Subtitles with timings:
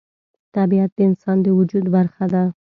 [0.55, 2.43] طبیعت د انسان د وجود برخه ده.